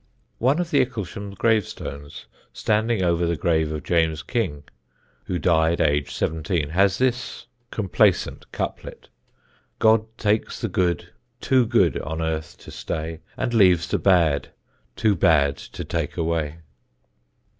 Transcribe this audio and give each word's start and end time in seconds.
One 0.39 0.57
of 0.59 0.71
the 0.71 0.83
Icklesham 0.83 1.35
gravestones, 1.37 2.25
standing 2.53 3.03
over 3.03 3.27
the 3.27 3.35
grave 3.35 3.71
of 3.71 3.83
James 3.83 4.23
King, 4.23 4.63
who 5.25 5.37
died 5.37 5.79
aged 5.79 6.09
seventeen, 6.09 6.69
has 6.69 6.97
this 6.97 7.45
complacent 7.69 8.51
couplet: 8.51 9.09
God 9.77 10.03
takes 10.17 10.59
the 10.59 10.69
good 10.69 11.09
too 11.39 11.67
good 11.67 11.99
on 11.99 12.19
earth 12.19 12.57
to 12.61 12.71
stay, 12.71 13.19
And 13.37 13.53
leaves 13.53 13.87
the 13.87 13.99
bad 13.99 14.49
too 14.95 15.15
bad 15.15 15.55
to 15.57 15.85
take 15.85 16.17
away. 16.17 16.57